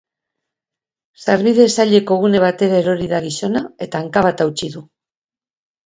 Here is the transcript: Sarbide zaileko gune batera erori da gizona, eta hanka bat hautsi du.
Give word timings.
Sarbide 1.25 1.67
zaileko 1.77 2.19
gune 2.25 2.43
batera 2.47 2.81
erori 2.87 3.13
da 3.15 3.23
gizona, 3.29 3.65
eta 3.89 4.05
hanka 4.05 4.29
bat 4.31 4.47
hautsi 4.49 4.77
du. 4.79 4.87